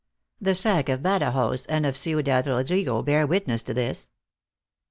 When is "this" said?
3.75-4.09